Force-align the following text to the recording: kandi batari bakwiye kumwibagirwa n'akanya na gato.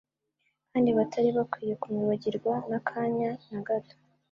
kandi 0.71 0.89
batari 0.97 1.29
bakwiye 1.37 1.73
kumwibagirwa 1.81 2.53
n'akanya 2.69 3.29
na 3.49 3.61
gato. 3.67 3.95